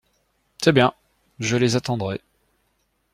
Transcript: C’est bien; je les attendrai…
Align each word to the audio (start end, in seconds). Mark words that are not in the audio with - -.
C’est 0.63 0.71
bien; 0.71 0.95
je 1.39 1.57
les 1.57 1.75
attendrai… 1.75 2.21